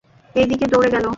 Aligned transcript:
এই 0.35 0.45
দিকে 0.45 0.65
দৌড়ে 0.67 0.89
গেল। 0.95 1.05